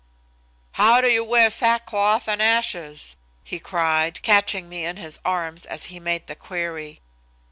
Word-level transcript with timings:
"How 0.71 0.99
do 0.99 1.07
you 1.07 1.23
wear 1.23 1.51
sackcloth 1.51 2.27
and 2.27 2.41
ashes?" 2.41 3.15
he 3.43 3.59
cried, 3.59 4.23
catching 4.23 4.67
me 4.67 4.83
in 4.83 4.97
his 4.97 5.19
arms 5.23 5.63
as 5.67 5.83
he 5.93 5.99
made 5.99 6.25
the 6.25 6.33
query. 6.33 6.99